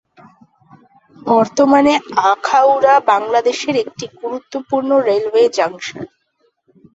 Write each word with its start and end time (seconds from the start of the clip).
বর্তমানে 1.27 1.93
আখাউড়া 2.31 2.95
বাংলাদেশের 3.11 3.75
একটি 3.83 4.05
গুরুত্বপূর্ণ 4.21 4.89
রেলওয়ে 5.07 5.43
জংশন। 5.57 6.03